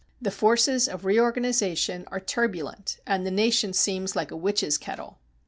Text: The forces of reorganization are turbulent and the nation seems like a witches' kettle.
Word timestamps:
The 0.19 0.31
forces 0.31 0.87
of 0.89 1.05
reorganization 1.05 2.05
are 2.07 2.19
turbulent 2.19 2.97
and 3.05 3.23
the 3.23 3.29
nation 3.29 3.71
seems 3.71 4.15
like 4.15 4.31
a 4.31 4.35
witches' 4.35 4.79
kettle. 4.79 5.19